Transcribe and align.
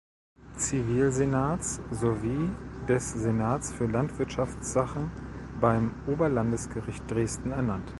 Zivilsenats 0.57 1.79
sowie 1.91 2.49
des 2.89 3.11
Senats 3.13 3.71
für 3.71 3.85
Landwirtschaftssachen 3.85 5.11
am 5.61 5.91
Oberlandesgericht 6.07 7.03
Dresden 7.11 7.51
ernannt. 7.51 7.87